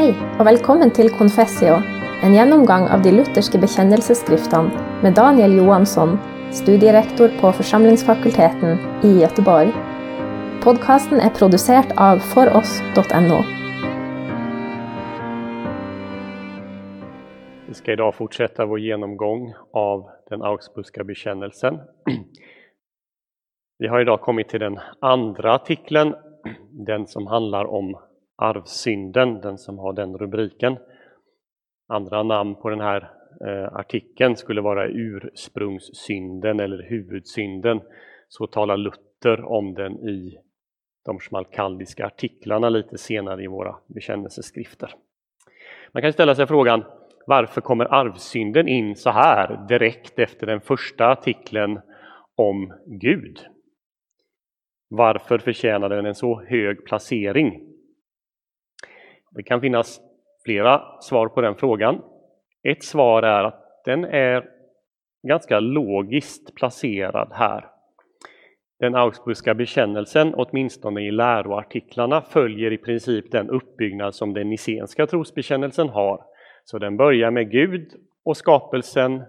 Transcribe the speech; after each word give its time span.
Hei, 0.00 0.14
og 0.40 0.46
velkommen 0.48 0.88
til 0.96 1.10
Confessio, 1.12 1.74
en 2.24 2.32
gjennomgang 2.32 2.86
av 2.88 3.02
de 3.04 3.10
lutherske 3.12 3.58
bekjennelsesskriftene 3.60 5.02
med 5.04 5.12
Daniel 5.18 5.58
Johansson, 5.58 6.14
studierektor 6.56 7.28
på 7.42 7.50
Forsamlingsfakulteten 7.58 8.80
i 9.04 9.10
Göteborg. 9.18 9.74
Podkasten 10.64 11.20
er 11.20 11.34
produsert 11.36 11.92
av 12.00 12.24
foross.no. 12.32 13.42
Vi 17.68 17.76
ska 17.82 17.92
idag 17.92 18.14
fortsätta 18.14 18.66
vår 18.66 18.80
genomgång 18.80 19.52
av 19.76 20.08
den 20.30 20.42
Augsburgska 20.42 21.04
bekännelsen. 21.04 21.80
Vi 23.78 23.88
har 23.88 24.00
idag 24.00 24.20
kommit 24.20 24.48
till 24.48 24.60
den 24.60 24.80
andra 25.00 25.54
artikeln, 25.54 26.14
den 26.86 27.06
som 27.06 27.26
handlar 27.26 27.64
om 27.64 27.98
arvsynden, 28.40 29.40
den 29.40 29.58
som 29.58 29.78
har 29.78 29.92
den 29.92 30.18
rubriken. 30.18 30.76
Andra 31.88 32.22
namn 32.22 32.54
på 32.54 32.70
den 32.70 32.80
här 32.80 33.10
eh, 33.46 33.76
artikeln 33.76 34.36
skulle 34.36 34.60
vara 34.60 34.88
ursprungssynden 34.88 36.60
eller 36.60 36.82
huvudsynden. 36.82 37.80
Så 38.28 38.46
talar 38.46 38.76
Luther 38.76 39.44
om 39.44 39.74
den 39.74 40.08
i 40.08 40.38
de 41.04 41.20
schmalkaldiska 41.20 42.06
artiklarna 42.06 42.68
lite 42.68 42.98
senare 42.98 43.42
i 43.42 43.46
våra 43.46 43.76
bekännelseskrifter. 43.86 44.94
Man 45.92 46.02
kan 46.02 46.12
ställa 46.12 46.34
sig 46.34 46.46
frågan, 46.46 46.84
varför 47.26 47.60
kommer 47.60 47.94
arvsynden 47.94 48.68
in 48.68 48.96
så 48.96 49.10
här 49.10 49.66
direkt 49.68 50.18
efter 50.18 50.46
den 50.46 50.60
första 50.60 51.06
artikeln 51.06 51.80
om 52.36 52.72
Gud? 52.86 53.38
Varför 54.88 55.38
förtjänar 55.38 55.88
den 55.88 56.06
en 56.06 56.14
så 56.14 56.42
hög 56.42 56.84
placering? 56.84 57.69
Det 59.30 59.42
kan 59.42 59.60
finnas 59.60 60.00
flera 60.44 61.00
svar 61.00 61.28
på 61.28 61.40
den 61.40 61.54
frågan. 61.54 62.02
Ett 62.62 62.84
svar 62.84 63.22
är 63.22 63.44
att 63.44 63.82
den 63.84 64.04
är 64.04 64.44
ganska 65.28 65.60
logiskt 65.60 66.54
placerad 66.54 67.32
här. 67.32 67.66
Den 68.78 68.94
Augsburgska 68.94 69.54
bekännelsen, 69.54 70.34
åtminstone 70.34 71.00
i 71.00 71.10
läroartiklarna, 71.10 72.20
följer 72.22 72.72
i 72.72 72.78
princip 72.78 73.30
den 73.30 73.50
uppbyggnad 73.50 74.14
som 74.14 74.34
den 74.34 74.50
nicenska 74.50 75.06
trosbekännelsen 75.06 75.88
har. 75.88 76.24
Så 76.64 76.78
den 76.78 76.96
börjar 76.96 77.30
med 77.30 77.50
Gud 77.50 77.88
och 78.24 78.36
skapelsen, 78.36 79.22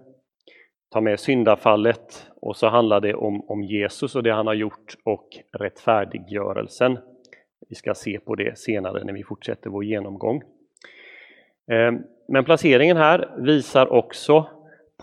tar 0.92 1.00
med 1.00 1.20
syndafallet 1.20 2.30
och 2.40 2.56
så 2.56 2.68
handlar 2.68 3.00
det 3.00 3.14
om, 3.14 3.50
om 3.50 3.62
Jesus 3.62 4.16
och 4.16 4.22
det 4.22 4.32
han 4.32 4.46
har 4.46 4.54
gjort 4.54 4.94
och 5.04 5.28
rättfärdiggörelsen. 5.58 6.98
Vi 7.72 7.76
ska 7.76 7.94
se 7.94 8.18
på 8.18 8.34
det 8.34 8.58
senare 8.58 9.04
när 9.04 9.12
vi 9.12 9.22
fortsätter 9.22 9.70
vår 9.70 9.84
genomgång. 9.84 10.42
Ehm, 11.70 12.02
men 12.28 12.44
placeringen 12.44 12.96
här 12.96 13.34
visar 13.38 13.92
också 13.92 14.46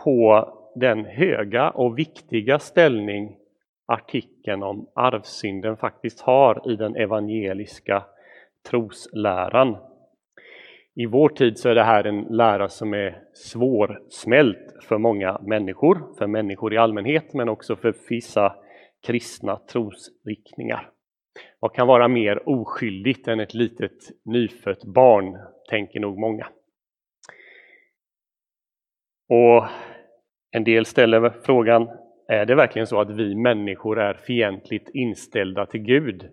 på 0.03 0.49
den 0.75 1.05
höga 1.05 1.69
och 1.69 1.99
viktiga 1.99 2.59
ställning 2.59 3.37
artikeln 3.85 4.63
om 4.63 4.87
arvsynden 4.95 5.77
faktiskt 5.77 6.21
har 6.21 6.71
i 6.71 6.75
den 6.75 6.95
evangeliska 6.95 8.03
trosläran. 8.69 9.77
I 10.95 11.05
vår 11.05 11.29
tid 11.29 11.57
så 11.57 11.69
är 11.69 11.75
det 11.75 11.83
här 11.83 12.03
en 12.03 12.21
lära 12.21 12.69
som 12.69 12.93
är 12.93 13.21
svårsmält 13.33 14.75
för 14.83 14.97
många 14.97 15.39
människor, 15.41 16.01
för 16.17 16.27
människor 16.27 16.73
i 16.73 16.77
allmänhet 16.77 17.33
men 17.33 17.49
också 17.49 17.75
för 17.75 17.93
vissa 18.09 18.55
kristna 19.07 19.55
trosriktningar. 19.55 20.89
Vad 21.59 21.73
kan 21.73 21.87
vara 21.87 22.07
mer 22.07 22.49
oskyldigt 22.49 23.27
än 23.27 23.39
ett 23.39 23.53
litet 23.53 23.97
nyfött 24.25 24.83
barn, 24.83 25.37
tänker 25.69 25.99
nog 25.99 26.19
många. 26.19 26.47
Och 29.29 29.67
en 30.51 30.63
del 30.63 30.85
ställer 30.85 31.29
frågan, 31.29 31.89
är 32.27 32.45
det 32.45 32.55
verkligen 32.55 32.87
så 32.87 33.01
att 33.01 33.09
vi 33.09 33.35
människor 33.35 33.99
är 33.99 34.13
fientligt 34.13 34.89
inställda 34.93 35.65
till 35.65 35.81
Gud? 35.81 36.29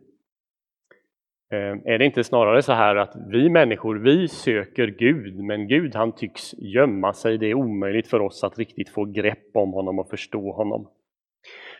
Ehm, 1.53 1.83
är 1.85 1.99
det 1.99 2.05
inte 2.05 2.25
snarare 2.25 2.63
så 2.63 2.73
här 2.73 2.97
att 2.97 3.17
vi 3.29 3.51
människor, 3.51 3.97
vi 3.97 4.29
söker 4.29 4.87
Gud, 4.87 5.45
men 5.45 5.69
Gud 5.69 5.95
han 5.95 6.13
tycks 6.13 6.55
gömma 6.59 7.13
sig. 7.13 7.39
Det 7.39 7.47
är 7.47 7.55
omöjligt 7.55 8.09
för 8.09 8.21
oss 8.21 8.45
att 8.45 8.59
riktigt 8.59 8.89
få 8.89 9.05
grepp 9.05 9.51
om 9.55 9.73
honom 9.73 9.99
och 9.99 10.11
förstå 10.11 10.53
honom. 10.53 10.89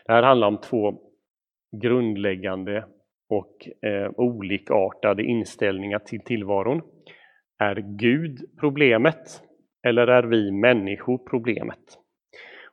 Det 0.05 0.13
här 0.13 0.23
handlar 0.23 0.47
om 0.47 0.61
två 0.61 0.99
grundläggande 1.81 2.85
och 3.29 3.87
eh, 3.89 4.11
olikartade 4.17 5.23
inställningar 5.23 5.99
till 5.99 6.21
tillvaron. 6.21 6.81
Är 7.59 7.75
Gud 7.75 8.39
problemet 8.59 9.41
eller 9.87 10.07
är 10.07 10.23
vi 10.23 10.51
människor 10.51 11.17
problemet? 11.17 11.97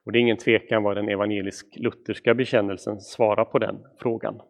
Och 0.04 0.12
det 0.12 0.19
är 0.19 0.20
ingen 0.20 0.37
tvekan 0.37 0.82
vad 0.82 0.97
den 0.97 1.09
evangelisk-lutherska 1.09 2.34
bekännelsen 2.34 3.00
svarar 3.00 3.44
på 3.44 3.59
den 3.59 3.78
frågan. 3.98 4.41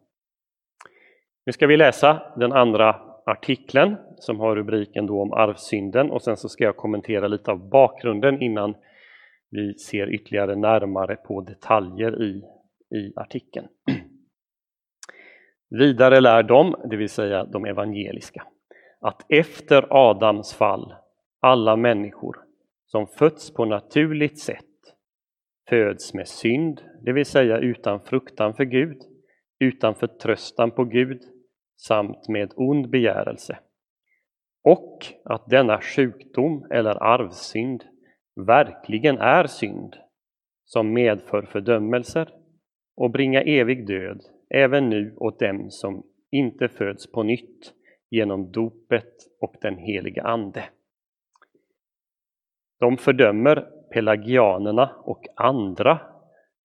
Nu 1.45 1.51
ska 1.51 1.67
vi 1.67 1.77
läsa 1.77 2.33
den 2.37 2.51
andra 2.53 2.95
artikeln 3.25 3.95
som 4.17 4.39
har 4.39 4.55
rubriken 4.55 5.05
då 5.05 5.21
om 5.21 5.33
arvsynden 5.33 6.11
och 6.11 6.21
sen 6.21 6.37
så 6.37 6.49
ska 6.49 6.63
jag 6.63 6.77
kommentera 6.77 7.27
lite 7.27 7.51
av 7.51 7.69
bakgrunden 7.69 8.41
innan 8.41 8.75
vi 9.51 9.73
ser 9.73 10.13
ytterligare 10.13 10.55
närmare 10.55 11.15
på 11.15 11.41
detaljer 11.41 12.23
i, 12.23 12.41
i 12.97 13.13
artikeln. 13.15 13.67
Vidare 15.69 16.19
lär 16.19 16.43
de, 16.43 16.75
det 16.89 16.97
vill 16.97 17.09
säga 17.09 17.45
de 17.45 17.65
evangeliska, 17.65 18.43
att 19.01 19.25
efter 19.29 19.87
Adams 19.89 20.53
fall 20.53 20.93
alla 21.41 21.75
människor 21.75 22.37
som 22.85 23.07
fötts 23.07 23.53
på 23.53 23.65
naturligt 23.65 24.39
sätt 24.39 24.65
föds 25.69 26.13
med 26.13 26.27
synd, 26.27 26.81
det 27.01 27.13
vill 27.13 27.25
säga 27.25 27.57
utan 27.57 27.99
fruktan 27.99 28.53
för 28.53 28.63
Gud, 28.63 29.01
utan 29.59 29.95
förtröstan 29.95 30.71
på 30.71 30.83
Gud 30.83 31.21
samt 31.77 32.27
med 32.27 32.53
ond 32.55 32.89
begärelse. 32.89 33.59
Och 34.63 35.05
att 35.25 35.49
denna 35.49 35.81
sjukdom 35.81 36.67
eller 36.71 37.03
arvsynd 37.03 37.83
verkligen 38.35 39.17
är 39.17 39.47
synd 39.47 39.95
som 40.65 40.93
medför 40.93 41.41
fördömelser 41.41 42.29
och 42.97 43.11
bringar 43.11 43.43
evig 43.47 43.87
död 43.87 44.21
även 44.55 44.89
nu 44.89 45.15
åt 45.17 45.39
dem 45.39 45.71
som 45.71 46.03
inte 46.31 46.67
föds 46.67 47.11
på 47.11 47.23
nytt 47.23 47.73
genom 48.09 48.51
dopet 48.51 49.13
och 49.41 49.55
den 49.61 49.77
heliga 49.77 50.23
Ande. 50.23 50.63
De 52.79 52.97
fördömer 52.97 53.67
pelagianerna 53.93 54.95
och 55.03 55.25
andra 55.35 55.99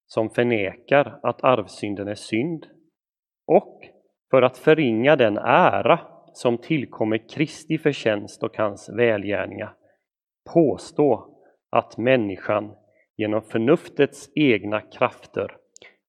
som 0.06 0.30
förnekar 0.30 1.20
att 1.22 1.44
arvsynden 1.44 2.08
är 2.08 2.14
synd 2.14 2.66
och 3.46 3.80
för 4.30 4.42
att 4.42 4.58
förringa 4.58 5.16
den 5.16 5.38
ära 5.38 6.00
som 6.32 6.58
tillkommer 6.58 7.28
Kristi 7.28 7.78
förtjänst 7.78 8.42
och 8.42 8.56
hans 8.56 8.88
välgärningar 8.88 9.74
påstå 10.52 11.36
att 11.70 11.98
människan 11.98 12.76
genom 13.16 13.42
förnuftets 13.42 14.30
egna 14.34 14.80
krafter 14.80 15.56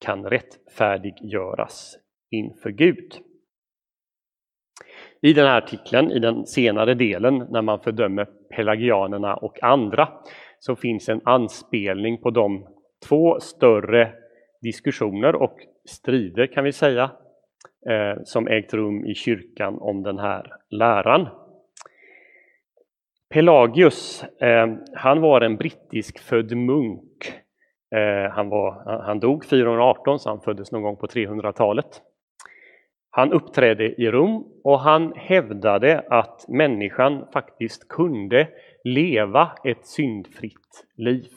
kan 0.05 0.25
rättfärdiggöras 0.25 1.97
inför 2.31 2.69
Gud. 2.69 3.13
I 5.21 5.33
den 5.33 5.47
här 5.47 5.57
artikeln, 5.57 6.11
i 6.11 6.19
den 6.19 6.45
senare 6.45 6.93
delen, 6.93 7.37
när 7.37 7.61
man 7.61 7.79
fördömer 7.79 8.27
pelagianerna 8.55 9.35
och 9.35 9.63
andra, 9.63 10.09
så 10.59 10.75
finns 10.75 11.09
en 11.09 11.21
anspelning 11.23 12.17
på 12.17 12.29
de 12.29 12.67
två 13.07 13.39
större 13.39 14.13
diskussioner 14.61 15.35
och 15.35 15.57
strider 15.85 16.47
kan 16.47 16.63
vi 16.63 16.71
säga, 16.71 17.11
eh, 17.89 18.21
som 18.23 18.47
ägt 18.47 18.73
rum 18.73 19.05
i 19.05 19.15
kyrkan 19.15 19.77
om 19.79 20.03
den 20.03 20.19
här 20.19 20.53
läran. 20.69 21.27
Pelagius, 23.33 24.23
eh, 24.23 24.67
han 24.93 25.21
var 25.21 25.41
en 25.41 25.57
brittisk 25.57 26.19
född 26.19 26.57
munk 26.57 27.33
Eh, 27.95 28.31
han, 28.31 28.49
var, 28.49 29.01
han 29.05 29.19
dog 29.19 29.45
418, 29.45 30.19
så 30.19 30.29
han 30.29 30.41
föddes 30.41 30.71
någon 30.71 30.81
gång 30.81 30.97
på 30.97 31.07
300-talet. 31.07 32.01
Han 33.09 33.33
uppträdde 33.33 34.01
i 34.01 34.11
Rom 34.11 34.47
och 34.63 34.79
han 34.79 35.13
hävdade 35.15 36.03
att 36.09 36.45
människan 36.47 37.27
faktiskt 37.33 37.87
kunde 37.87 38.47
leva 38.83 39.51
ett 39.63 39.85
syndfritt 39.85 40.85
liv. 40.97 41.31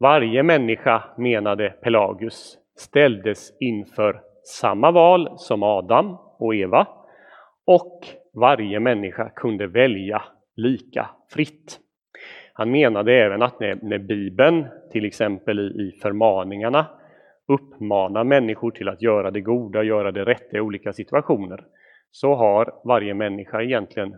Varje 0.00 0.42
människa, 0.42 1.04
menade 1.18 1.70
Pelagus, 1.70 2.58
ställdes 2.76 3.52
inför 3.60 4.22
samma 4.44 4.90
val 4.90 5.34
som 5.36 5.62
Adam 5.62 6.16
och 6.38 6.54
Eva 6.54 6.86
och 7.66 8.06
varje 8.32 8.80
människa 8.80 9.30
kunde 9.30 9.66
välja 9.66 10.22
lika 10.56 11.10
fritt. 11.30 11.80
Han 12.56 12.70
menade 12.70 13.12
även 13.12 13.42
att 13.42 13.60
när, 13.60 13.78
när 13.82 13.98
Bibeln, 13.98 14.66
till 14.92 15.04
exempel 15.04 15.58
i, 15.58 15.62
i 15.62 15.98
förmaningarna, 16.02 16.86
uppmanar 17.48 18.24
människor 18.24 18.70
till 18.70 18.88
att 18.88 19.02
göra 19.02 19.30
det 19.30 19.40
goda, 19.40 19.82
göra 19.82 20.12
det 20.12 20.24
rätta 20.24 20.56
i 20.56 20.60
olika 20.60 20.92
situationer, 20.92 21.64
så 22.10 22.34
har 22.34 22.74
varje 22.84 23.14
människa 23.14 23.62
egentligen 23.62 24.14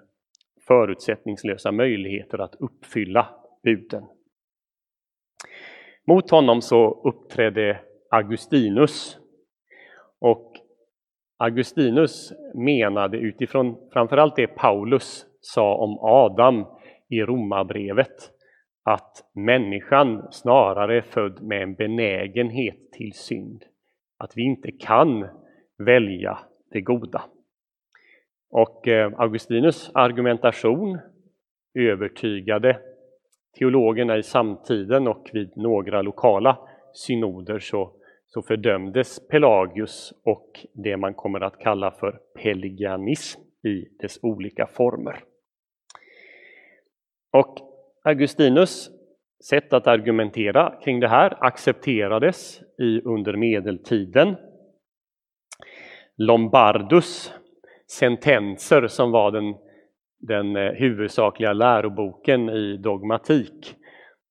förutsättningslösa 0.66 1.72
möjligheter 1.72 2.38
att 2.38 2.54
uppfylla 2.54 3.26
buden. 3.62 4.04
Mot 6.06 6.30
honom 6.30 6.62
så 6.62 7.00
uppträdde 7.04 7.80
Augustinus. 8.10 9.18
Och 10.20 10.52
Augustinus 11.38 12.32
menade 12.54 13.16
utifrån 13.16 13.76
framförallt 13.92 14.36
det 14.36 14.46
Paulus 14.46 15.26
sa 15.40 15.74
om 15.74 15.98
Adam 16.00 16.64
i 17.08 17.22
Romarbrevet 17.22 18.30
att 18.84 19.30
människan 19.34 20.28
snarare 20.30 20.96
är 20.96 21.02
född 21.02 21.42
med 21.42 21.62
en 21.62 21.74
benägenhet 21.74 22.92
till 22.92 23.12
synd. 23.12 23.64
Att 24.18 24.36
vi 24.36 24.42
inte 24.42 24.70
kan 24.72 25.28
välja 25.78 26.38
det 26.70 26.80
goda. 26.80 27.22
Och 28.50 28.88
eh, 28.88 29.12
Augustinus 29.16 29.90
argumentation 29.94 30.98
övertygade 31.74 32.80
teologerna 33.58 34.16
i 34.16 34.22
samtiden 34.22 35.08
och 35.08 35.30
vid 35.32 35.56
några 35.56 36.02
lokala 36.02 36.58
synoder 36.92 37.58
så, 37.58 37.92
så 38.26 38.42
fördömdes 38.42 39.28
Pelagius 39.28 40.12
och 40.24 40.66
det 40.72 40.96
man 40.96 41.14
kommer 41.14 41.40
att 41.40 41.58
kalla 41.58 41.90
för 41.90 42.20
pelagianism 42.42 43.40
i 43.64 43.84
dess 43.98 44.18
olika 44.22 44.66
former. 44.66 45.24
Och 47.36 47.58
Augustinus 48.04 48.90
sätt 49.48 49.72
att 49.72 49.86
argumentera 49.86 50.80
kring 50.84 51.00
det 51.00 51.08
här 51.08 51.44
accepterades 51.44 52.60
i 52.78 53.00
under 53.04 53.36
medeltiden. 53.36 54.36
Lombardus 56.16 57.32
sentenser 57.86 58.86
som 58.86 59.10
var 59.10 59.30
den, 59.30 59.54
den 60.18 60.56
eh, 60.56 60.72
huvudsakliga 60.72 61.52
läroboken 61.52 62.48
i 62.50 62.76
dogmatik, 62.76 63.76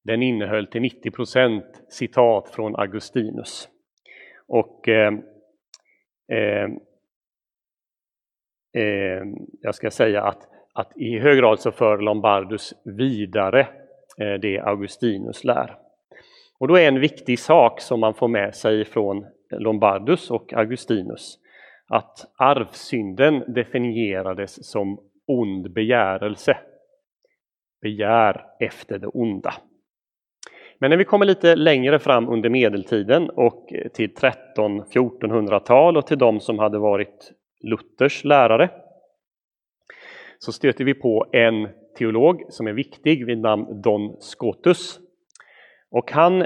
den 0.04 0.22
innehöll 0.22 0.68
till 0.68 0.82
90 0.82 1.12
procent 1.12 1.84
citat 1.90 2.50
från 2.50 2.76
Augustinus. 2.76 3.70
Och 4.48 4.90
eh, 4.90 5.14
eh, 6.32 6.70
eh 8.84 9.24
jag 9.62 9.76
ska 9.76 9.92
säga 9.92 10.24
att, 10.24 10.55
att 10.76 10.98
i 10.98 11.20
hög 11.20 11.38
grad 11.38 11.60
så 11.60 11.72
för 11.72 11.98
Lombardus 11.98 12.74
vidare 12.84 13.60
eh, 14.18 14.34
det 14.42 14.60
Augustinus 14.60 15.44
lär. 15.44 15.76
Och 16.60 16.68
då 16.68 16.76
är 16.76 16.88
en 16.88 17.00
viktig 17.00 17.40
sak 17.40 17.82
som 17.82 18.00
man 18.00 18.14
får 18.14 18.28
med 18.28 18.56
sig 18.56 18.86
från 18.86 19.26
Lombardus 19.52 20.32
och 20.32 20.54
Augustinus 20.54 21.40
att 21.88 22.26
arvsynden 22.38 23.44
definierades 23.48 24.70
som 24.70 25.00
ond 25.28 25.74
begärelse. 25.74 26.58
Begär 27.82 28.46
efter 28.60 29.00
det 29.00 29.08
onda. 29.08 29.54
Men 30.80 30.90
när 30.90 30.98
vi 30.98 31.06
kommer 31.06 31.26
lite 31.26 31.56
längre 31.56 32.00
fram 32.00 32.30
under 32.30 32.50
medeltiden 32.50 33.30
och 33.30 33.68
till 33.94 34.14
13-1400-tal 34.14 35.98
och 35.98 36.08
till 36.08 36.18
de 36.18 36.40
som 36.40 36.60
hade 36.60 36.78
varit 36.78 37.32
Luthers 37.64 38.24
lärare 38.24 38.70
så 40.40 40.52
stöter 40.52 40.84
vi 40.84 40.94
på 40.94 41.26
en 41.32 41.70
teolog 41.98 42.44
som 42.50 42.68
är 42.68 42.74
viktig 42.74 43.26
vid 43.26 43.38
namn 43.38 43.82
Don 43.82 44.18
Scotus. 44.20 45.00
Och 45.92 46.12
han 46.12 46.46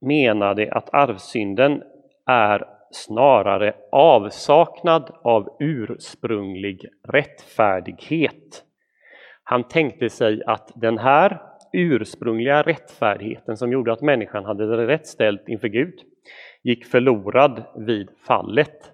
menade 0.00 0.72
att 0.72 0.94
arvsynden 0.94 1.82
är 2.26 2.64
snarare 2.90 3.74
avsaknad 3.92 5.16
av 5.22 5.56
ursprunglig 5.60 6.88
rättfärdighet. 7.08 8.64
Han 9.42 9.64
tänkte 9.64 10.08
sig 10.08 10.42
att 10.46 10.72
den 10.74 10.98
här 10.98 11.42
ursprungliga 11.72 12.62
rättfärdigheten 12.62 13.56
som 13.56 13.72
gjorde 13.72 13.92
att 13.92 14.02
människan 14.02 14.44
hade 14.44 14.76
det 14.76 14.86
rätt 14.86 15.06
ställt 15.06 15.48
inför 15.48 15.68
Gud 15.68 15.94
gick 16.62 16.86
förlorad 16.86 17.62
vid 17.76 18.10
fallet. 18.26 18.92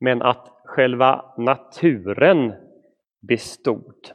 Men 0.00 0.22
att 0.22 0.48
själva 0.64 1.24
naturen 1.36 2.54
bestod. 3.20 4.10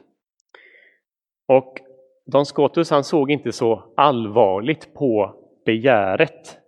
Och 1.48 1.78
Don 2.26 2.44
Scotus 2.44 2.90
han 2.90 3.04
såg 3.04 3.30
inte 3.30 3.52
så 3.52 3.92
allvarligt 3.96 4.94
på 4.94 5.34
begäret. 5.64 6.58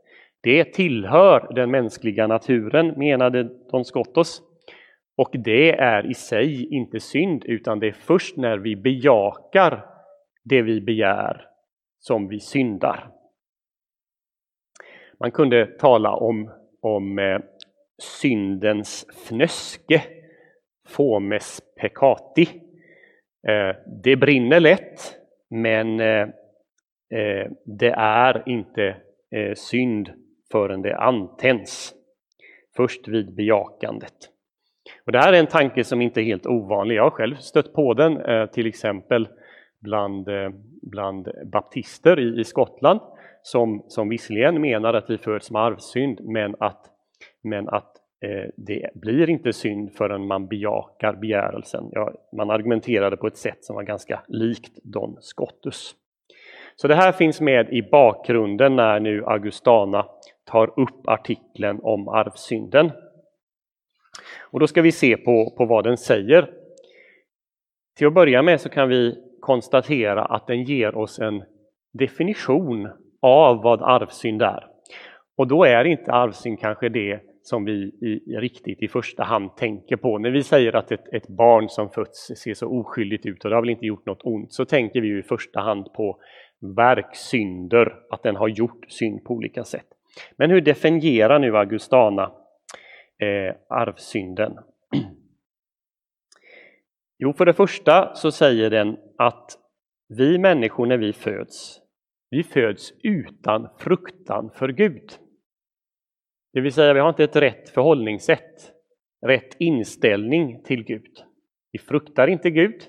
Det 0.42 0.64
tillhör 0.64 1.52
den 1.54 1.70
mänskliga 1.70 2.26
naturen, 2.26 2.94
menade 2.96 3.42
Don 3.70 3.84
Scottos. 3.84 4.42
Och 5.16 5.30
det 5.32 5.70
är 5.70 6.10
i 6.10 6.14
sig 6.14 6.74
inte 6.74 7.00
synd, 7.00 7.44
utan 7.44 7.80
det 7.80 7.86
är 7.86 7.92
först 7.92 8.36
när 8.36 8.58
vi 8.58 8.76
bejakar 8.76 9.86
det 10.44 10.62
vi 10.62 10.80
begär 10.80 11.46
som 11.98 12.28
vi 12.28 12.40
syndar. 12.40 13.10
Man 15.20 15.30
kunde 15.30 15.66
tala 15.66 16.14
om, 16.14 16.50
om 16.80 17.18
eh, 17.18 17.40
syndens 17.98 19.06
fnöske, 19.28 20.02
fomes 20.86 21.60
peccati. 21.80 22.48
Eh, 23.48 23.76
det 24.02 24.16
brinner 24.16 24.60
lätt, 24.60 25.16
men 25.50 26.00
eh, 26.00 26.28
eh, 27.10 27.50
det 27.64 27.94
är 27.98 28.42
inte 28.46 28.96
synd 29.54 30.10
förrän 30.52 30.82
det 30.82 30.96
antänds. 30.96 31.94
Först 32.76 33.08
vid 33.08 33.34
bejakandet. 33.34 34.12
Och 35.06 35.12
det 35.12 35.18
här 35.18 35.32
är 35.32 35.38
en 35.38 35.46
tanke 35.46 35.84
som 35.84 36.02
inte 36.02 36.20
är 36.20 36.24
helt 36.24 36.46
ovanlig. 36.46 36.94
Jag 36.94 37.02
har 37.02 37.10
själv 37.10 37.36
stött 37.36 37.72
på 37.72 37.94
den 37.94 38.48
till 38.48 38.66
exempel 38.66 39.28
bland, 39.80 40.28
bland 40.82 41.28
baptister 41.52 42.20
i, 42.20 42.40
i 42.40 42.44
Skottland 42.44 43.00
som, 43.42 43.84
som 43.88 44.08
visserligen 44.08 44.60
menar 44.60 44.94
att 44.94 45.10
vi 45.10 45.18
föds 45.18 45.50
med 45.50 45.62
arvsynd 45.62 46.20
men 46.20 46.54
att, 46.60 46.90
men 47.42 47.68
att 47.68 47.95
Eh, 48.26 48.48
det 48.56 48.90
blir 48.94 49.30
inte 49.30 49.52
synd 49.52 49.92
förrän 49.92 50.26
man 50.26 50.46
bejakar 50.46 51.12
begärelsen. 51.12 51.88
Ja, 51.92 52.12
man 52.36 52.50
argumenterade 52.50 53.16
på 53.16 53.26
ett 53.26 53.36
sätt 53.36 53.64
som 53.64 53.76
var 53.76 53.82
ganska 53.82 54.22
likt 54.28 54.78
Don 54.82 55.16
Scottus. 55.20 55.94
Så 56.76 56.88
det 56.88 56.94
här 56.94 57.12
finns 57.12 57.40
med 57.40 57.72
i 57.72 57.82
bakgrunden 57.82 58.76
när 58.76 59.00
nu 59.00 59.24
Augustana 59.24 60.06
tar 60.44 60.80
upp 60.80 61.08
artikeln 61.08 61.80
om 61.82 62.08
arvsynden. 62.08 62.90
Och 64.40 64.60
då 64.60 64.66
ska 64.66 64.82
vi 64.82 64.92
se 64.92 65.16
på, 65.16 65.54
på 65.56 65.64
vad 65.64 65.84
den 65.84 65.96
säger. 65.96 66.50
Till 67.96 68.06
att 68.06 68.14
börja 68.14 68.42
med 68.42 68.60
så 68.60 68.68
kan 68.68 68.88
vi 68.88 69.14
konstatera 69.40 70.24
att 70.24 70.46
den 70.46 70.64
ger 70.64 70.96
oss 70.96 71.18
en 71.18 71.44
definition 71.92 72.88
av 73.22 73.62
vad 73.62 73.82
arvsynd 73.82 74.42
är. 74.42 74.66
Och 75.36 75.46
då 75.46 75.64
är 75.64 75.84
inte 75.84 76.12
arvsynd 76.12 76.60
kanske 76.60 76.88
det 76.88 77.20
som 77.46 77.64
vi 77.64 77.72
i, 77.72 78.36
riktigt 78.36 78.82
i 78.82 78.88
första 78.88 79.22
hand 79.22 79.56
tänker 79.56 79.96
på. 79.96 80.18
När 80.18 80.30
vi 80.30 80.42
säger 80.42 80.76
att 80.76 80.92
ett, 80.92 81.12
ett, 81.12 81.28
barn 81.28 81.68
som 81.68 81.90
fötts 81.90 82.32
ser 82.36 82.54
så 82.54 82.68
oskyldigt 82.68 83.26
ut 83.26 83.44
och 83.44 83.50
det 83.50 83.56
har 83.56 83.62
väl 83.62 83.70
inte 83.70 83.86
gjort 83.86 84.06
något 84.06 84.22
ont, 84.24 84.52
så 84.52 84.64
tänker 84.64 85.00
vi 85.00 85.18
i 85.18 85.22
första 85.22 85.60
hand 85.60 85.92
på 85.92 86.20
verksynder, 86.76 87.98
att 88.10 88.22
den 88.22 88.36
har 88.36 88.48
gjort 88.48 88.84
synd 88.88 89.24
på 89.24 89.34
olika 89.34 89.64
sätt. 89.64 89.86
Men 90.36 90.50
hur 90.50 90.60
definierar 90.60 91.38
nu 91.38 91.56
Augustana 91.56 92.32
eh, 93.18 93.54
arvsynden? 93.68 94.58
Jo, 97.18 97.32
för 97.32 97.46
det 97.46 97.52
första 97.52 98.14
så 98.14 98.32
säger 98.32 98.70
den 98.70 98.96
att 99.18 99.58
vi 100.08 100.38
människor 100.38 100.86
när 100.86 100.96
vi 100.96 101.12
föds, 101.12 101.80
vi 102.30 102.42
föds 102.42 102.92
utan 103.02 103.68
fruktan 103.78 104.50
för 104.54 104.68
Gud. 104.68 105.18
Det 106.56 106.60
vill 106.60 106.72
säga, 106.72 106.92
vi 106.92 107.00
har 107.00 107.08
inte 107.08 107.24
ett 107.24 107.36
rätt 107.36 107.68
förhållningssätt, 107.68 108.72
rätt 109.26 109.56
inställning 109.58 110.62
till 110.62 110.84
Gud. 110.84 111.24
Vi 111.72 111.78
fruktar 111.78 112.28
inte 112.28 112.50
Gud. 112.50 112.82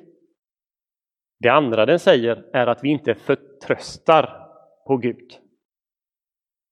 Det 1.40 1.50
andra 1.50 1.86
den 1.86 2.00
säger 2.00 2.46
är 2.54 2.68
att 2.68 2.84
vi 2.84 2.90
inte 2.90 3.16
förtröstar 3.16 4.48
på 4.88 4.98
Gud. 4.98 5.32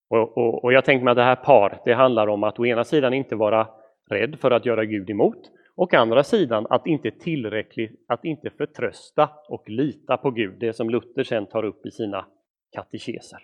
Och, 0.10 0.38
och, 0.38 0.64
och, 0.64 0.74
jag 0.74 0.86
tänker 0.86 1.04
mig 1.04 1.12
att 1.12 1.18
det 1.18 1.24
här 1.24 1.36
paret, 1.36 1.82
det 1.86 1.94
handlar 1.94 2.28
om 2.28 2.44
att 2.44 2.60
å 2.60 2.66
ena 2.66 2.84
sidan 2.84 3.14
inte 3.14 3.36
vara 3.36 3.68
rädd 4.10 4.40
för 4.40 4.52
att 4.52 4.66
göra 4.66 4.86
Gud 4.86 5.10
emot 5.10 5.52
och 5.76 5.94
å 5.94 5.98
andra 5.98 6.24
sidan 6.24 6.68
att 6.70 6.88
inte 6.88 7.12
tillräckligt, 7.12 8.06
att 8.08 8.26
inte 8.26 8.50
förtrösta 8.50 9.30
och 9.50 9.70
lita 9.70 10.18
på 10.18 10.32
Gud, 10.32 10.60
det 10.60 10.74
som 10.74 10.90
Luther 10.90 11.24
sen 11.24 11.46
tar 11.46 11.66
upp 11.66 11.86
i 11.86 11.92
sina 11.92 12.26
katekeser. 12.72 13.40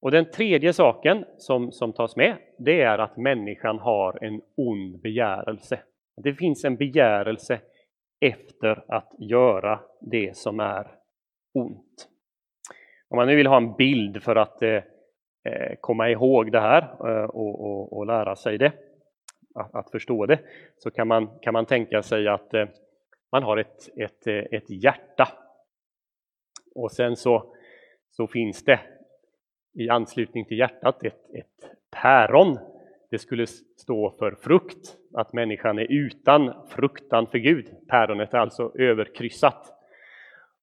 Och 0.00 0.10
den 0.10 0.30
tredje 0.30 0.72
saken 0.72 1.24
som, 1.38 1.72
som 1.72 1.92
tas 1.92 2.16
med, 2.16 2.36
det 2.58 2.80
är 2.80 2.98
att 2.98 3.16
människan 3.16 3.78
har 3.78 4.24
en 4.24 4.42
ond 4.56 5.00
begärelse. 5.00 5.80
Det 6.22 6.34
finns 6.34 6.64
en 6.64 6.76
begärelse 6.76 7.60
efter 8.20 8.84
att 8.88 9.12
göra 9.18 9.80
det 10.00 10.36
som 10.36 10.60
är 10.60 10.86
ont. 11.54 12.08
Om 13.08 13.16
man 13.16 13.26
nu 13.26 13.36
vill 13.36 13.46
ha 13.46 13.56
en 13.56 13.76
bild 13.76 14.22
för 14.22 14.36
att 14.36 14.62
eh, 14.62 14.82
eh 15.44 15.74
komma 15.80 16.10
ihåg 16.10 16.52
det 16.52 16.60
här 16.60 16.82
eh, 16.82 17.24
och, 17.24 17.60
och, 17.60 17.92
och 17.92 18.06
lära 18.06 18.36
sig 18.36 18.58
det, 18.58 18.72
att, 19.54 19.74
att, 19.74 19.90
förstå 19.90 20.26
det, 20.26 20.38
så 20.76 20.90
kan 20.90 21.08
man, 21.08 21.38
kan 21.42 21.52
man 21.52 21.66
tänka 21.66 22.02
sig 22.02 22.28
att, 22.28 22.54
eh, 22.54 22.68
man 23.32 23.42
har 23.42 23.56
ett, 23.56 23.98
ett, 23.98 24.26
eh, 24.26 24.58
ett 24.58 24.70
hjärta. 24.70 25.28
Och 26.74 26.92
sen 26.92 27.16
så, 27.16 27.54
så 28.10 28.26
finns 28.26 28.64
det 28.64 28.80
i 29.76 29.88
anslutning 29.88 30.44
till 30.44 30.58
hjärtat 30.58 31.04
ett, 31.04 31.34
ett 31.34 31.70
päron. 32.02 32.58
Det 33.10 33.18
skulle 33.18 33.46
stå 33.76 34.10
för 34.18 34.30
frukt, 34.30 34.96
att 35.14 35.32
människan 35.32 35.78
är 35.78 35.86
utan 35.92 36.54
fruktan 36.68 37.26
för 37.26 37.38
Gud. 37.38 37.66
Päronet 37.88 38.34
är 38.34 38.38
alltså 38.38 38.72
överkryssat. 38.74 39.72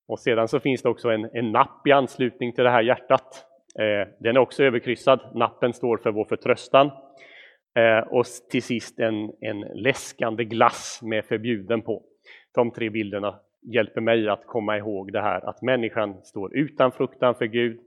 Och 0.07 0.19
sedan 0.19 0.47
så 0.47 0.59
finns 0.59 0.81
det 0.81 0.89
också 0.89 1.09
en, 1.09 1.29
en 1.33 1.51
napp 1.51 1.87
i 1.87 1.91
anslutning 1.91 2.53
till 2.53 2.63
det 2.63 2.69
här 2.69 2.81
hjärtat. 2.81 3.45
Eh, 3.79 4.07
den 4.19 4.35
är 4.35 4.39
också 4.39 4.63
överkryssad. 4.63 5.19
Nappen 5.33 5.73
står 5.73 5.97
för 5.97 6.11
vår 6.11 6.25
förtröstan. 6.25 6.91
Eh, 7.75 8.07
och 8.07 8.25
till 8.51 8.63
sist 8.63 8.99
en, 8.99 9.31
en 9.41 9.59
läskande 9.59 10.45
glass 10.45 10.99
med 11.03 11.25
förbjuden 11.25 11.81
på. 11.81 12.03
De 12.55 12.71
tre 12.71 12.89
bilderna 12.89 13.39
hjälper 13.61 14.01
mig 14.01 14.29
att 14.29 14.45
komma 14.45 14.77
ihåg 14.77 15.11
det 15.11 15.21
här 15.21 15.49
att 15.49 15.61
människan 15.61 16.15
står 16.23 16.55
utan 16.55 16.91
fruktan 16.91 17.35
för 17.35 17.45
Gud, 17.45 17.79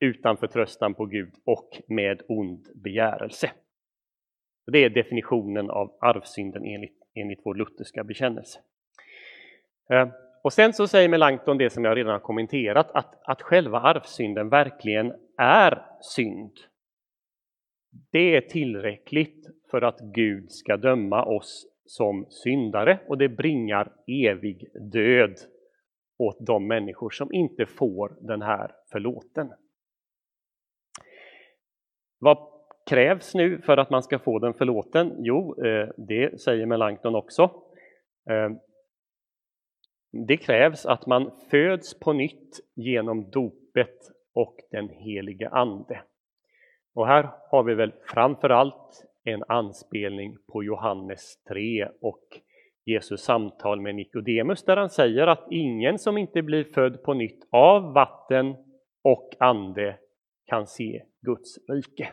utan 0.00 0.36
förtröstan 0.36 0.94
på 0.94 1.06
Gud 1.06 1.34
och 1.44 1.82
med 1.88 2.22
ond 2.28 2.66
begärelse. 2.74 3.50
Det 4.66 4.78
är 4.78 4.90
definitionen 4.90 5.70
av 5.70 5.98
arvsynden 6.00 6.64
enligt, 6.64 7.02
enligt 7.14 7.40
vår 7.44 7.54
lutherska 7.54 8.04
bekännelse. 8.04 8.58
Eh, 9.90 10.08
och 10.42 10.52
sen 10.52 10.72
så 10.72 10.88
säger 10.88 11.08
Melanchthon 11.08 11.58
det 11.58 11.70
som 11.70 11.84
jag 11.84 11.96
redan 11.96 12.12
har 12.12 12.20
kommenterat, 12.20 12.90
att, 12.90 13.22
att 13.24 13.42
själva 13.42 13.80
arvsynden 13.80 14.48
verkligen 14.48 15.12
är 15.38 15.82
synd. 16.00 16.52
Det 18.10 18.36
är 18.36 18.40
tillräckligt 18.40 19.46
för 19.70 19.82
att 19.82 20.00
Gud 20.00 20.52
ska 20.52 20.76
döma 20.76 21.24
oss 21.24 21.66
som 21.84 22.26
syndare 22.30 22.98
och 23.08 23.18
det 23.18 23.28
bringar 23.28 23.92
evig 24.06 24.68
död 24.92 25.36
åt 26.18 26.46
de 26.46 26.66
människor 26.66 27.10
som 27.10 27.32
inte 27.32 27.66
får 27.66 28.16
den 28.20 28.42
här 28.42 28.70
förlåten. 28.92 29.52
Vad 32.18 32.38
krävs 32.90 33.34
nu 33.34 33.58
för 33.58 33.76
att 33.76 33.90
man 33.90 34.02
ska 34.02 34.18
få 34.18 34.38
den 34.38 34.54
förlåten? 34.54 35.14
Jo, 35.18 35.64
eh, 35.64 35.88
det 35.96 36.40
säger 36.40 36.66
Melanchthon 36.66 37.14
också. 37.14 37.42
Eh, 38.30 38.50
det 40.26 40.36
krävs 40.36 40.86
att 40.86 41.06
man 41.06 41.30
föds 41.50 41.98
på 42.00 42.12
nytt 42.12 42.60
genom 42.74 43.30
dopet 43.30 43.98
och 44.34 44.56
den 44.70 44.88
helige 44.88 45.48
Ande. 45.48 46.00
Och 46.94 47.06
här 47.06 47.30
har 47.50 47.62
vi 47.62 47.74
väl 47.74 47.92
framför 48.06 48.50
allt 48.50 49.06
en 49.24 49.42
anspelning 49.48 50.36
på 50.52 50.64
Johannes 50.64 51.42
3 51.48 51.88
och 52.00 52.40
Jesus 52.84 53.20
samtal 53.20 53.80
med 53.80 53.94
Nikodemus 53.94 54.64
där 54.64 54.76
han 54.76 54.90
säger 54.90 55.26
att 55.26 55.46
ingen 55.50 55.98
som 55.98 56.18
inte 56.18 56.42
blir 56.42 56.64
född 56.64 57.02
på 57.02 57.14
nytt 57.14 57.48
av 57.50 57.92
vatten 57.92 58.56
och 59.04 59.30
ande 59.38 59.98
kan 60.46 60.66
se 60.66 61.02
Guds 61.26 61.58
rike. 61.68 62.12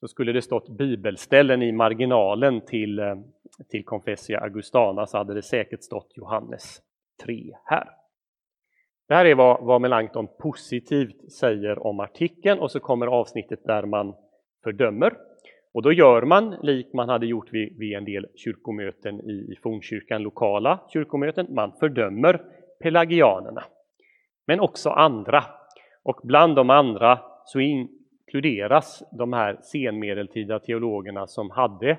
Så 0.00 0.08
skulle 0.08 0.32
det 0.32 0.42
stått 0.42 0.68
bibelställen 0.68 1.62
i 1.62 1.72
marginalen 1.72 2.60
till, 2.60 2.98
eh, 2.98 3.16
till 3.68 3.84
Confessia 3.84 4.40
Augustana 4.40 5.06
så 5.06 5.18
hade 5.18 5.34
det 5.34 5.42
säkert 5.42 5.82
stått 5.82 6.12
Johannes 6.16 6.82
3 7.24 7.56
här. 7.64 7.88
Det 9.08 9.14
här 9.14 9.24
är 9.24 9.34
vad, 9.34 9.64
vad 9.64 9.80
Melanchthon 9.80 10.28
positivt 10.38 11.32
säger 11.32 11.86
om 11.86 12.00
artikeln 12.00 12.60
och 12.60 12.70
så 12.70 12.80
kommer 12.80 13.06
avsnittet 13.06 13.64
där 13.64 13.86
man 13.86 14.14
fördömer. 14.64 15.16
Och 15.74 15.82
då 15.82 15.92
gör 15.92 16.22
man 16.22 16.50
lik 16.62 16.92
man 16.92 17.08
hade 17.08 17.26
gjort 17.26 17.52
vid, 17.52 17.78
vid 17.78 17.96
en 17.96 18.04
del 18.04 18.26
kyrkomöten 18.34 19.20
i, 19.20 19.52
i 19.52 19.56
fornkyrkan, 19.62 20.22
lokala 20.22 20.80
kyrkomöten. 20.92 21.46
Man 21.54 21.72
fördömer 21.72 22.42
pelagianerna, 22.82 23.64
men 24.46 24.60
också 24.60 24.90
andra. 24.90 25.44
Och 26.02 26.20
bland 26.22 26.56
de 26.56 26.70
andra 26.70 27.18
så 27.44 27.60
inkluderas 28.34 29.02
de 29.12 29.32
här 29.32 29.58
senmedeltida 29.62 30.58
teologerna 30.58 31.26
som 31.26 31.50
hade 31.50 31.98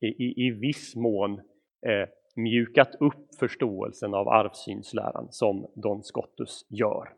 i, 0.00 0.06
i, 0.06 0.46
i 0.46 0.50
viss 0.50 0.96
mån 0.96 1.40
eh, 1.86 2.08
mjukat 2.36 2.94
upp 3.00 3.34
förståelsen 3.38 4.14
av 4.14 4.28
arvsynsläran 4.28 5.26
som 5.30 5.66
Don 5.74 6.02
Scottus 6.02 6.66
gör. 6.68 7.08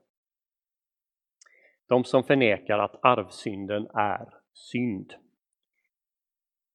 De 1.88 2.04
som 2.04 2.24
förnekar 2.24 2.78
att 2.78 3.04
arvsynden 3.04 3.86
är 3.94 4.28
synd. 4.52 5.14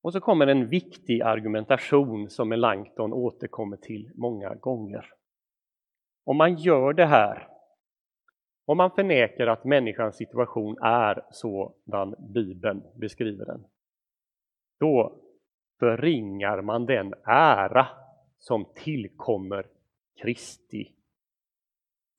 Och 0.03 0.13
så 0.13 0.20
kommer 0.20 0.48
en 0.48 0.68
viktig 0.68 1.22
argumentation 1.22 2.30
som 2.30 2.50
Melanchthon 2.50 3.13
återkommer 3.13 3.77
till 3.77 4.12
många 4.15 4.56
gånger. 4.56 5.06
Om 6.25 6.38
man 6.38 6.56
gör 6.56 6.94
det 6.94 7.06
här, 7.06 7.48
om 8.65 8.77
man 8.77 8.91
förnekar 8.91 9.48
att 9.48 9.65
människans 9.65 10.15
situation 10.15 10.77
är 10.82 11.25
sådan 11.32 12.15
Bibeln 12.34 12.84
beskriver 12.96 13.46
den, 13.46 13.65
då 14.80 15.22
förringar 15.80 16.62
man 16.62 16.86
den 16.86 17.13
ära 17.24 17.88
som 18.39 18.65
tillkommer 18.75 19.65
Kristi 20.22 20.91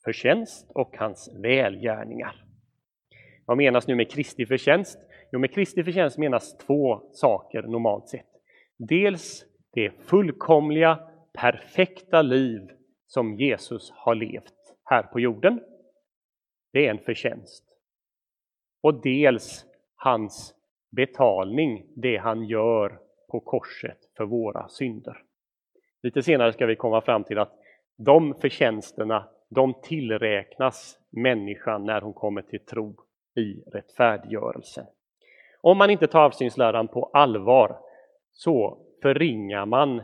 förtjänst 0.04 0.70
och 0.70 0.96
hans 0.96 1.30
välgärningar. 1.38 2.44
Vad 3.46 3.56
menas 3.56 3.86
nu 3.86 3.94
med 3.94 4.10
Kristi 4.10 4.46
förtjänst? 4.46 4.98
Jo, 5.32 5.38
med 5.38 5.54
Kristi 5.54 5.84
förtjänst 5.84 6.18
menas 6.18 6.58
två 6.58 7.00
saker 7.12 7.62
normalt 7.62 8.08
sett. 8.08 8.26
Dels 8.76 9.44
det 9.72 9.90
fullkomliga, 9.90 10.98
perfekta 11.32 12.22
liv 12.22 12.70
som 13.06 13.34
Jesus 13.36 13.92
har 13.94 14.14
levt 14.14 14.54
här 14.84 15.02
på 15.02 15.20
jorden. 15.20 15.60
Det 16.72 16.86
är 16.86 16.90
en 16.90 16.98
förtjänst. 16.98 17.64
Och 18.82 19.02
dels 19.02 19.66
hans 19.96 20.54
betalning, 20.90 21.86
det 21.96 22.16
han 22.16 22.44
gör 22.44 22.98
på 23.28 23.40
korset 23.40 23.98
för 24.16 24.24
våra 24.24 24.68
synder. 24.68 25.22
Lite 26.02 26.22
senare 26.22 26.52
ska 26.52 26.66
vi 26.66 26.76
komma 26.76 27.00
fram 27.00 27.24
till 27.24 27.38
att 27.38 27.58
de 27.96 28.34
förtjänsterna, 28.40 29.28
de 29.48 29.74
tillräknas 29.82 30.98
människan 31.10 31.84
när 31.84 32.00
hon 32.00 32.12
kommer 32.12 32.42
till 32.42 32.64
tro 32.64 32.96
i 33.36 33.62
rättfärdiggörelsen. 33.72 34.86
Om 35.60 35.78
man 35.78 35.90
inte 35.90 36.06
tar 36.06 36.20
avsynsläran 36.20 36.88
på 36.88 37.10
allvar 37.12 37.78
så 38.32 38.78
förringar 39.02 39.66
man 39.66 40.02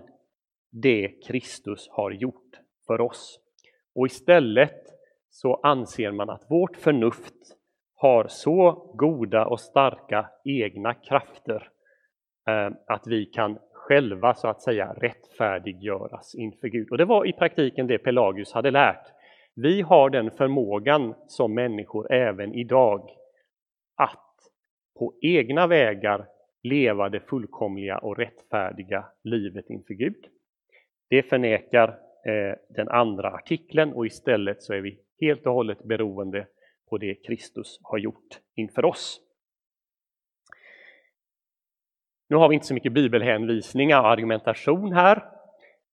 det 0.70 1.08
Kristus 1.08 1.88
har 1.90 2.10
gjort 2.10 2.60
för 2.86 3.00
oss. 3.00 3.40
Och 3.94 4.06
istället 4.06 4.97
så 5.40 5.60
anser 5.62 6.10
man 6.10 6.30
att 6.30 6.50
vårt 6.50 6.76
förnuft 6.76 7.34
har 7.94 8.26
så 8.28 8.72
goda 8.94 9.46
och 9.46 9.60
starka 9.60 10.30
egna 10.44 10.94
krafter 10.94 11.68
eh, 12.48 12.70
att 12.86 13.06
vi 13.06 13.26
kan 13.26 13.58
själva 13.72 14.34
så 14.34 14.48
att 14.48 14.62
säga 14.62 14.94
rättfärdiggöras 14.96 16.34
inför 16.34 16.68
Gud. 16.68 16.90
Och 16.90 16.98
det 16.98 17.04
var 17.04 17.26
i 17.26 17.32
praktiken 17.32 17.86
det 17.86 17.98
Pelagius 17.98 18.52
hade 18.52 18.70
lärt. 18.70 19.06
Vi 19.54 19.80
har 19.80 20.10
den 20.10 20.30
förmågan 20.30 21.14
som 21.26 21.54
människor 21.54 22.12
även 22.12 22.54
idag 22.54 23.10
att 23.96 24.34
på 24.98 25.14
egna 25.22 25.66
vägar 25.66 26.26
leva 26.62 27.08
det 27.08 27.20
fullkomliga 27.20 27.98
och 27.98 28.16
rättfärdiga 28.16 29.04
livet 29.24 29.70
inför 29.70 29.94
Gud. 29.94 30.24
Det 31.10 31.22
förnekar 31.22 31.88
eh, 32.26 32.56
den 32.68 32.88
andra 32.88 33.30
artikeln 33.30 33.92
och 33.92 34.06
istället 34.06 34.62
så 34.62 34.74
är 34.74 34.80
vi 34.80 34.98
helt 35.20 35.46
och 35.46 35.52
hållet 35.52 35.84
beroende 35.84 36.46
på 36.90 36.98
det 36.98 37.14
Kristus 37.14 37.78
har 37.82 37.98
gjort 37.98 38.40
inför 38.54 38.84
oss. 38.84 39.20
Nu 42.28 42.36
har 42.36 42.48
vi 42.48 42.54
inte 42.54 42.66
så 42.66 42.74
mycket 42.74 42.92
bibelhänvisningar 42.92 44.00
och 44.00 44.08
argumentation 44.08 44.92
här. 44.92 45.24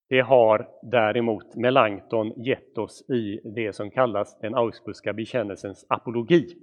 Det 0.10 0.20
har 0.20 0.68
däremot 0.82 1.56
Melanchthon 1.56 2.44
gett 2.44 2.78
oss 2.78 3.10
i 3.10 3.40
det 3.56 3.74
som 3.74 3.92
kallas 3.92 4.40
den 4.40 4.56
Augsburgska 4.56 5.14
bekännelsens 5.14 5.86
apologi. 5.90 6.56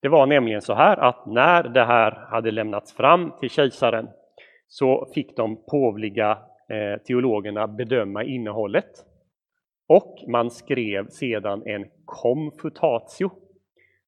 Det 0.00 0.08
var 0.08 0.26
nämligen 0.26 0.62
så 0.62 0.74
här 0.74 0.96
att 0.96 1.26
när 1.26 1.62
det 1.62 1.84
här 1.84 2.10
hade 2.10 2.50
lämnats 2.50 2.92
fram 2.92 3.32
till 3.40 3.50
kejsaren 3.50 4.08
så 4.68 5.08
fick 5.14 5.36
de 5.36 5.64
påvliga 5.70 6.30
eh, 6.68 7.02
teologerna 7.02 7.66
bedöma 7.66 8.24
innehållet 8.24 9.04
och 9.88 10.24
man 10.28 10.50
skrev 10.50 11.08
sedan 11.08 11.62
en 11.66 11.86
confutatio 12.04 13.30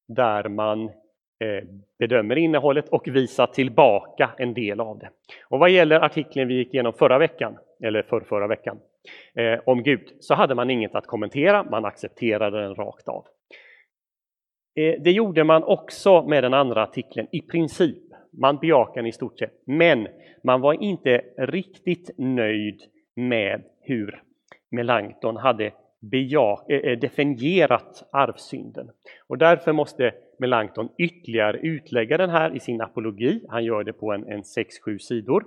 där 0.09 0.49
man 0.49 0.85
eh, 0.85 1.65
bedömer 1.99 2.37
innehållet 2.37 2.89
och 2.89 3.09
visar 3.09 3.47
tillbaka 3.47 4.31
en 4.39 4.55
del 4.55 4.81
av 4.81 4.99
det. 4.99 5.11
Och 5.49 5.59
vad 5.59 5.71
gäller 5.71 6.01
artikeln 6.01 6.49
vi 6.49 6.55
gick 6.55 6.75
igenom 6.75 6.93
förra 6.93 7.19
veckan, 7.19 7.59
eller 7.83 8.03
för 8.03 8.21
förra 8.21 8.47
veckan, 8.47 8.79
eh, 9.35 9.61
om 9.67 9.83
Gud, 9.83 10.17
så 10.21 10.35
hade 10.35 10.55
man 10.55 10.71
inget 10.71 10.95
att 10.95 11.07
kommentera, 11.07 11.65
man 11.71 11.85
accepterade 11.85 12.61
den 12.61 12.75
rakt 12.75 13.09
av. 13.09 13.27
Eh, 14.77 15.03
det 15.03 15.13
gjorde 15.13 15.45
man 15.45 15.65
också 15.65 16.23
med 16.23 16.45
den 16.45 16.55
andra 16.55 16.83
artikeln, 16.83 17.29
i 17.33 17.41
princip. 17.41 18.03
Man 18.33 18.59
bejakade 18.59 18.99
den 18.99 19.07
i 19.07 19.13
stort 19.13 19.39
sett, 19.39 19.63
men 19.67 20.09
man 20.45 20.61
var 20.61 20.83
inte 20.83 21.25
riktigt 21.39 22.11
nöjd 22.19 22.83
med 23.17 23.63
hur 23.81 24.23
Melanchthon 24.71 25.37
hade 25.37 25.67
äh, 25.67 26.99
definierat 27.01 28.09
arvsynden. 28.13 28.91
Och 29.27 29.39
därför 29.39 29.73
måste 29.73 30.13
Melanchthon 30.39 30.89
ytterligare 30.99 31.59
utlägga 31.59 32.17
den 32.17 32.31
här 32.31 32.57
i 32.57 32.61
sin 32.61 32.81
apologi. 32.81 33.45
Han 33.49 33.65
gör 33.65 33.85
det 33.85 33.93
på 33.93 34.13
en, 34.13 34.29
en 34.29 34.43
6-7 34.43 34.99
sidor. 34.99 35.45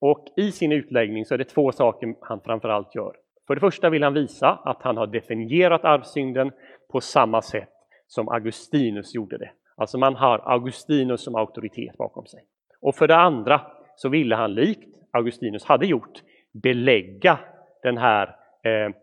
Och 0.00 0.26
i 0.36 0.52
sin 0.52 0.72
utläggning 0.72 1.24
så 1.24 1.34
är 1.34 1.38
det 1.38 1.44
två 1.44 1.72
saker 1.72 2.14
han 2.20 2.40
framförallt 2.40 2.94
gör. 2.94 3.16
För 3.46 3.54
det 3.54 3.60
första 3.60 3.90
vill 3.90 4.02
han 4.02 4.14
visa 4.14 4.48
att 4.48 4.82
han 4.82 4.96
har 4.96 5.06
definierat 5.06 5.84
arvsynden 5.84 6.52
på 6.92 7.00
samma 7.00 7.42
sätt 7.42 7.68
som 8.06 8.28
Augustinus 8.28 9.14
gjorde 9.14 9.38
det. 9.38 9.50
Alltså 9.76 9.98
man 9.98 10.14
har 10.14 10.38
Augustinus 10.38 11.24
som 11.24 11.34
auktoritet 11.34 11.96
bakom 11.96 12.26
sig. 12.26 12.44
Och 12.80 12.94
för 12.94 13.08
det 13.08 13.16
andra 13.16 13.60
så 13.96 14.08
ville 14.08 14.34
han 14.34 14.54
likt 14.54 14.88
Augustinus 15.10 15.64
hade 15.64 15.86
gjort 15.86 16.22
belägga 16.52 17.38
den 17.82 17.98
här 17.98 18.36
eh, 18.62 18.94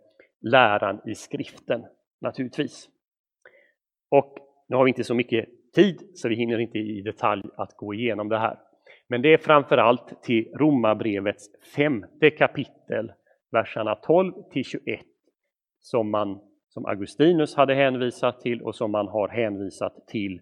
läran 0.42 1.02
i 1.06 1.16
skriften 1.16 1.86
naturligtvis. 2.22 2.90
Och 4.10 4.38
nu 4.68 4.76
har 4.76 4.84
vi 4.84 4.90
inte 4.90 5.04
så 5.04 5.14
mycket 5.14 5.50
tid 5.76 6.12
så 6.14 6.30
vi 6.30 6.36
hinner 6.36 6.60
inte 6.60 6.78
i 6.78 7.02
detalj 7.02 7.44
att 7.58 7.78
gå 7.78 7.94
igenom 7.94 8.30
det 8.30 8.40
här. 8.40 8.60
Men 9.08 9.22
det 9.22 9.34
är 9.34 9.38
framförallt 9.38 10.24
till 10.24 10.52
Romarbrevets 10.56 11.50
femte 11.76 12.30
kapitel, 12.30 13.12
verserna 13.52 13.96
12 13.96 14.34
till 14.52 14.64
21, 14.64 15.00
som, 15.80 16.12
man, 16.12 16.40
som 16.70 16.86
Augustinus 16.86 17.56
hade 17.56 17.76
hänvisat 17.76 18.42
till 18.42 18.62
och 18.62 18.76
som 18.76 18.92
man 18.92 19.08
har 19.08 19.28
hänvisat 19.28 20.08
till 20.08 20.42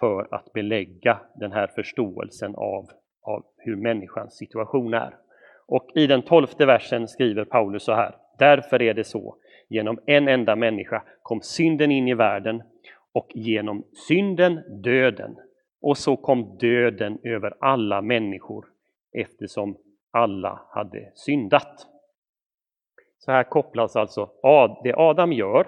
för 0.00 0.34
att 0.34 0.52
belägga 0.52 1.20
den 1.34 1.52
här 1.52 1.66
förståelsen 1.66 2.54
av, 2.54 2.88
av 3.22 3.44
hur 3.56 3.76
människans 3.76 4.36
situation 4.36 4.94
är. 4.94 5.16
Och 5.66 5.90
i 5.94 6.06
den 6.06 6.22
tolfte 6.22 6.66
versen 6.66 7.08
skriver 7.08 7.44
Paulus 7.44 7.84
så 7.84 7.92
här. 7.92 8.16
Därför 8.38 8.82
är 8.82 8.94
det 8.94 9.04
så, 9.04 9.36
genom 9.68 9.98
en 10.06 10.28
enda 10.28 10.56
människa 10.56 11.02
kom 11.22 11.40
synden 11.40 11.90
in 11.90 12.08
i 12.08 12.14
världen 12.14 12.62
och 13.12 13.30
genom 13.34 13.84
synden 14.08 14.82
döden. 14.82 15.36
Och 15.80 15.98
så 15.98 16.16
kom 16.16 16.58
döden 16.58 17.18
över 17.22 17.54
alla 17.60 18.02
människor 18.02 18.64
eftersom 19.12 19.76
alla 20.10 20.60
hade 20.70 21.12
syndat. 21.14 21.86
Så 23.18 23.32
här 23.32 23.44
kopplas 23.44 23.96
alltså 23.96 24.30
det 24.84 24.94
Adam 24.94 25.32
gör 25.32 25.66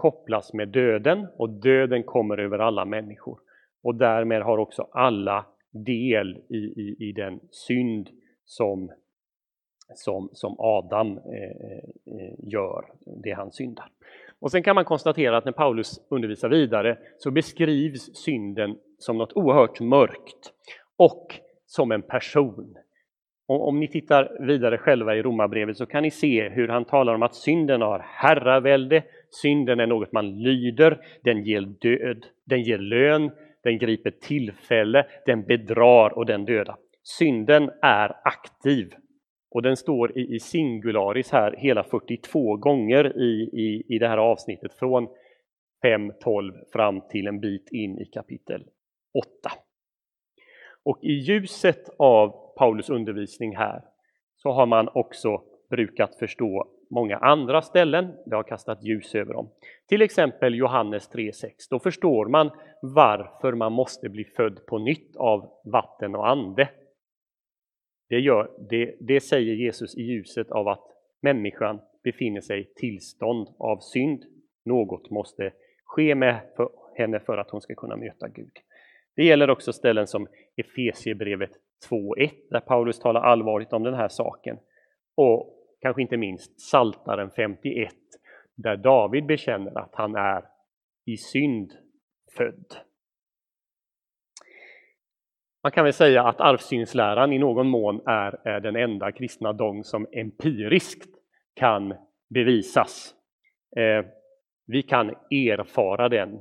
kopplas 0.00 0.52
med 0.52 0.68
döden 0.68 1.26
och 1.36 1.50
döden 1.50 2.02
kommer 2.02 2.38
över 2.38 2.58
alla 2.58 2.84
människor. 2.84 3.38
Och 3.82 3.94
därmed 3.94 4.42
har 4.42 4.58
också 4.58 4.88
alla 4.92 5.46
del 5.70 6.36
i, 6.48 6.56
i, 6.56 6.96
i 7.08 7.12
den 7.12 7.40
synd 7.50 8.08
som, 8.44 8.92
som, 9.94 10.28
som 10.32 10.56
Adam 10.58 11.18
eh, 11.18 11.76
eh, 12.16 12.34
gör, 12.38 12.84
det 13.24 13.30
han 13.30 13.52
syndar. 13.52 13.86
Och 14.40 14.50
sen 14.50 14.62
kan 14.62 14.74
man 14.74 14.84
konstatera 14.84 15.36
att 15.36 15.44
när 15.44 15.52
Paulus 15.52 16.00
undervisar 16.08 16.48
vidare 16.48 16.98
så 17.18 17.30
beskrivs 17.30 18.14
synden 18.14 18.76
som 18.98 19.18
något 19.18 19.32
oerhört 19.32 19.80
mörkt 19.80 20.52
och 20.96 21.34
som 21.66 21.92
en 21.92 22.02
person. 22.02 22.76
Och 23.48 23.68
om 23.68 23.80
ni 23.80 23.88
tittar 23.88 24.46
vidare 24.46 24.78
själva 24.78 25.16
i 25.16 25.22
Romarbrevet 25.22 25.76
så 25.76 25.86
kan 25.86 26.02
ni 26.02 26.10
se 26.10 26.48
hur 26.48 26.68
han 26.68 26.84
talar 26.84 27.14
om 27.14 27.22
att 27.22 27.34
synden 27.34 27.82
har 27.82 27.98
herravälde, 27.98 29.02
synden 29.42 29.80
är 29.80 29.86
något 29.86 30.12
man 30.12 30.42
lyder, 30.42 30.98
den 31.24 31.44
ger 31.44 31.60
död, 31.60 32.26
den 32.44 32.62
ger 32.62 32.78
lön, 32.78 33.30
den 33.62 33.78
griper 33.78 34.10
tillfälle, 34.10 35.06
den 35.26 35.42
bedrar 35.42 36.18
och 36.18 36.26
den 36.26 36.44
dödar. 36.44 36.76
Synden 37.02 37.70
är 37.82 38.16
aktiv 38.24 38.94
och 39.50 39.62
den 39.62 39.76
står 39.76 40.18
i, 40.18 40.34
i 40.34 40.40
singularis 40.40 41.30
här 41.30 41.54
hela 41.58 41.84
42 41.84 42.56
gånger 42.56 43.22
i, 43.22 43.50
i, 43.52 43.94
i 43.94 43.98
det 43.98 44.08
här 44.08 44.18
avsnittet 44.18 44.74
från 44.74 45.08
5.12 45.84 46.52
fram 46.72 47.00
till 47.00 47.26
en 47.26 47.40
bit 47.40 47.68
in 47.72 47.98
i 47.98 48.04
kapitel 48.04 48.64
8. 49.18 49.52
Och 50.84 50.98
i 51.02 51.12
ljuset 51.12 51.88
av 51.98 52.54
Paulus 52.56 52.90
undervisning 52.90 53.56
här 53.56 53.82
så 54.36 54.50
har 54.50 54.66
man 54.66 54.88
också 54.94 55.42
brukat 55.70 56.14
förstå 56.14 56.68
många 56.90 57.16
andra 57.16 57.62
ställen. 57.62 58.12
Det 58.26 58.36
har 58.36 58.42
kastat 58.42 58.82
ljus 58.82 59.14
över 59.14 59.32
dem. 59.34 59.48
Till 59.88 60.02
exempel 60.02 60.54
Johannes 60.54 61.10
3.6. 61.10 61.50
Då 61.70 61.78
förstår 61.78 62.26
man 62.26 62.50
varför 62.82 63.52
man 63.52 63.72
måste 63.72 64.08
bli 64.08 64.24
född 64.24 64.66
på 64.66 64.78
nytt 64.78 65.16
av 65.16 65.50
vatten 65.64 66.14
och 66.14 66.28
ande. 66.28 66.68
Det, 68.10 68.20
gör, 68.20 68.50
det, 68.70 68.96
det 69.00 69.20
säger 69.20 69.54
Jesus 69.54 69.96
i 69.96 70.02
ljuset 70.02 70.50
av 70.50 70.68
att 70.68 70.84
människan 71.22 71.80
befinner 72.04 72.40
sig 72.40 72.60
i 72.60 72.64
tillstånd 72.64 73.48
av 73.58 73.78
synd. 73.78 74.24
Något 74.64 75.10
måste 75.10 75.52
ske 75.84 76.14
med 76.14 76.40
henne 76.96 77.20
för 77.20 77.38
att 77.38 77.50
hon 77.50 77.60
ska 77.60 77.74
kunna 77.74 77.96
möta 77.96 78.28
Gud. 78.28 78.52
Det 79.16 79.24
gäller 79.24 79.50
också 79.50 79.72
ställen 79.72 80.06
som 80.06 80.28
Efesiebrevet 80.56 81.50
2.1 81.90 82.30
där 82.50 82.60
Paulus 82.60 82.98
talar 82.98 83.20
allvarligt 83.20 83.72
om 83.72 83.82
den 83.82 83.94
här 83.94 84.08
saken. 84.08 84.58
Och 85.16 85.56
kanske 85.80 86.02
inte 86.02 86.16
minst 86.16 86.60
Saltaren 86.60 87.30
51 87.30 87.94
där 88.56 88.76
David 88.76 89.26
bekänner 89.26 89.78
att 89.78 89.94
han 89.94 90.14
är 90.14 90.44
i 91.06 91.16
synd 91.16 91.72
född. 92.36 92.89
Man 95.62 95.72
kan 95.72 95.84
väl 95.84 95.92
säga 95.92 96.22
att 96.22 96.40
arvsynsläran 96.40 97.32
i 97.32 97.38
någon 97.38 97.68
mån 97.68 98.00
är, 98.06 98.48
eh, 98.48 98.62
den 98.62 98.76
enda 98.76 99.12
kristna 99.12 99.52
dogm 99.52 99.82
som 99.82 100.06
empiriskt 100.12 101.10
kan 101.54 101.94
bevisas. 102.34 103.14
Eh, 103.76 104.06
vi 104.66 104.82
kan 104.82 105.10
erfara 105.30 106.08
den, 106.08 106.34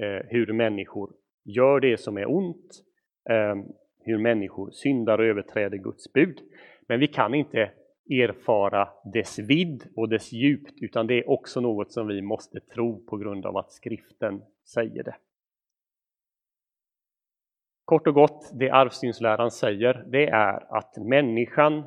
eh, 0.00 0.26
hur 0.28 0.52
människor 0.52 1.12
gör 1.44 1.80
det 1.80 2.00
som 2.00 2.16
är 2.16 2.30
ont, 2.30 2.84
hur 4.04 4.18
människor 4.18 4.70
syndar 4.70 5.18
och 5.18 5.24
överträder 5.24 5.76
Guds 5.76 6.12
bud. 6.12 6.38
Men 6.86 7.00
vi 7.00 7.06
kan 7.06 7.34
inte 7.34 7.70
erfara 8.10 8.88
dess 9.12 9.38
vidd 9.38 9.84
och 9.96 10.08
dess 10.08 10.32
djupt, 10.32 10.74
utan 10.80 11.06
det 11.06 11.14
är 11.14 11.30
också 11.30 11.60
något 11.60 11.92
som 11.92 12.06
vi 12.06 12.22
måste 12.22 12.60
tro 12.60 13.06
på 13.06 13.16
grund 13.16 13.46
av 13.46 13.56
att 13.56 13.72
skriften 13.72 14.42
säger 14.64 15.02
det. 15.02 15.14
Kort 17.88 18.06
och 18.06 18.14
gott, 18.14 18.50
det 18.52 18.70
arvsynsläran 18.70 19.50
säger, 19.50 20.04
det 20.06 20.26
är 20.28 20.76
att 20.76 20.96
människan 20.96 21.84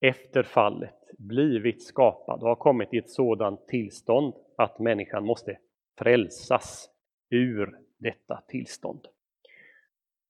efter 0.00 0.42
fallet 0.42 0.94
blivit 1.18 1.86
skapad 1.86 2.42
och 2.42 2.48
har 2.48 2.56
kommit 2.56 2.94
i 2.94 2.98
ett 2.98 3.10
sådant 3.10 3.68
tillstånd 3.68 4.34
att 4.56 4.78
människan 4.78 5.24
måste 5.24 5.58
frälsas 5.98 6.90
ur 7.30 7.78
detta 7.98 8.42
tillstånd. 8.48 9.06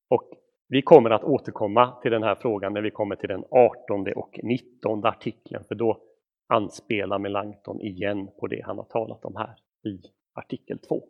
Och 0.09 0.31
vi 0.68 0.83
kommer 0.83 1.11
att 1.11 1.25
återkomma 1.25 2.01
till 2.03 2.11
den 2.11 2.23
här 2.23 2.35
frågan 2.35 2.73
när 2.73 2.83
vi 2.83 2.90
kommer 2.90 3.16
till 3.16 3.29
den 3.29 3.44
18 3.51 4.12
och 4.16 4.40
19 4.42 5.07
artikeln, 5.07 5.64
för 5.64 5.75
då 5.75 6.01
anspelar 6.47 7.18
Melanchthon 7.18 7.81
igen 7.81 8.31
på 8.40 8.47
det 8.47 8.62
han 8.64 8.79
har 8.79 8.85
talat 8.85 9.25
om 9.25 9.37
här 9.37 9.55
i 9.85 10.01
artikel 10.33 10.79
2. 10.79 11.03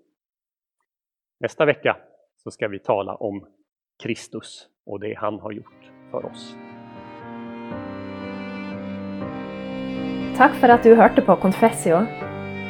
Nästa 1.40 1.64
vecka 1.64 1.96
så 2.36 2.50
ska 2.50 2.68
vi 2.68 2.78
tala 2.78 3.14
om 3.14 3.46
Kristus 4.02 4.66
och 4.86 5.00
det 5.00 5.14
han 5.18 5.40
har 5.40 5.52
gjort 5.52 5.90
för 6.10 6.26
oss. 6.26 6.56
Tack 10.36 10.54
för 10.54 10.68
att 10.68 10.82
du 10.82 10.94
hörde 10.94 11.22
på 11.22 11.36
Confessio. 11.36 12.06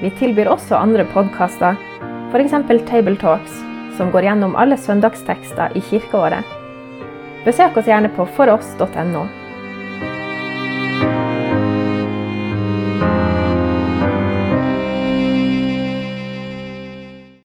Vi 0.02 0.10
tillbyr 0.18 0.48
också 0.48 0.74
andra 0.74 1.04
podcaster, 1.04 1.76
för 2.30 2.40
exempel 2.40 2.80
Table 2.80 3.16
Talks, 3.16 3.52
som 3.96 4.10
går 4.10 4.22
igenom 4.22 4.56
alla 4.56 4.76
söndagstexter 4.76 5.76
i 5.76 5.80
kyrkoåret. 5.80 6.44
Besök 7.44 7.76
oss 7.76 7.86
gärna 7.86 8.08
på 8.08 8.26
foross.no 8.26 9.43